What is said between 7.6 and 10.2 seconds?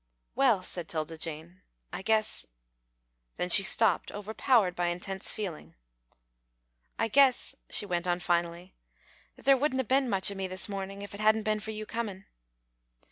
she went on, finally, "that there wouldn't 'a' bin